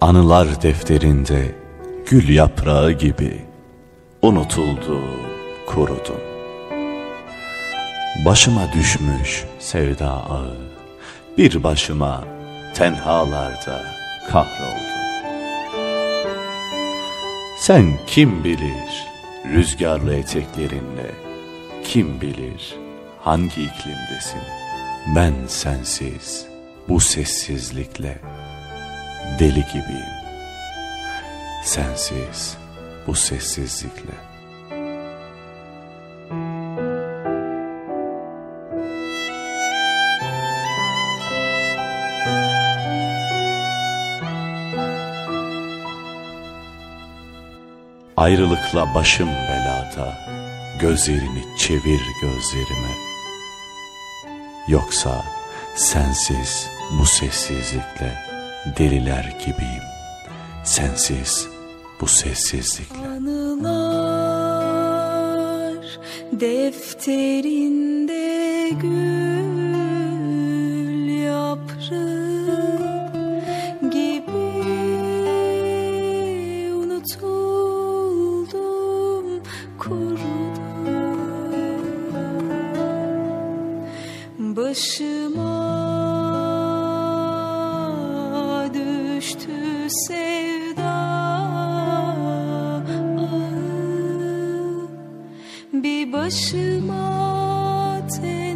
[0.00, 1.54] Anılar defterinde
[2.06, 3.40] gül yaprağı gibi
[4.22, 5.00] unutuldu,
[5.66, 6.20] kurudum.
[8.24, 10.56] Başıma düşmüş sevda ağı,
[11.38, 12.24] bir başıma
[12.74, 13.82] tenhalarda
[14.30, 14.98] kahroldum.
[17.58, 19.06] Sen kim bilir
[19.52, 21.10] rüzgarlı eteklerinle,
[21.84, 22.74] kim bilir
[23.20, 24.42] hangi iklimdesin?
[25.16, 26.46] Ben sensiz
[26.88, 28.18] bu sessizlikle
[29.38, 30.18] deli gibiyim.
[31.64, 32.56] Sensiz
[33.06, 34.12] bu sessizlikle.
[48.16, 50.18] Ayrılıkla başım belada,
[50.80, 52.94] gözlerini çevir gözlerime.
[54.68, 55.24] Yoksa
[55.74, 58.37] sensiz bu sessizlikle
[58.78, 59.82] deliler gibiyim.
[60.64, 61.48] Sensiz
[62.00, 62.96] bu sessizlikle.
[62.96, 64.58] Anılar
[66.32, 67.48] defterinde
[68.70, 69.88] gül
[71.24, 72.58] yaprağı
[73.90, 74.48] gibi
[76.74, 77.68] unutuldum
[79.78, 80.58] kurudum
[84.56, 86.17] başıma
[96.12, 98.47] başıma tenhalarda